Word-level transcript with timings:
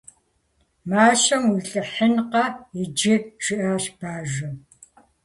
Мащэм 0.89 1.43
уилӏыхьынкъэ 1.51 2.45
иджы!- 2.81 3.15
жиӏащ 3.43 3.83
бажэм. 3.97 4.55